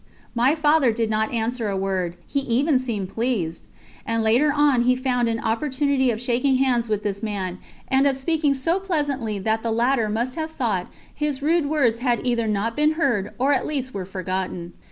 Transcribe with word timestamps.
My 0.33 0.55
Father 0.55 0.91
did 0.91 1.11
not 1.11 1.31
answer 1.31 1.69
a 1.69 1.77
word, 1.77 2.17
he 2.25 2.39
even 2.39 2.79
seemed 2.79 3.09
pleased; 3.13 3.67
and 4.03 4.23
later 4.23 4.51
on 4.51 4.81
he 4.81 4.95
found 4.95 5.29
an 5.29 5.39
opportunity 5.39 6.09
of 6.09 6.19
shaking 6.19 6.55
hands 6.57 6.89
with 6.89 7.03
this 7.03 7.21
man, 7.21 7.59
and 7.87 8.07
of 8.07 8.17
speaking 8.17 8.55
so 8.55 8.79
pleasantly 8.79 9.37
that 9.37 9.61
the 9.61 9.71
latter 9.71 10.09
must 10.09 10.33
have 10.37 10.49
thought 10.49 10.87
his 11.13 11.43
rude 11.43 11.67
words 11.67 11.99
had 11.99 12.25
either 12.25 12.47
not 12.47 12.75
been 12.75 12.93
heard, 12.93 13.31
or 13.37 13.53
at 13.53 13.67
least 13.67 13.93
were 13.93 14.05
forgotten. 14.05 14.73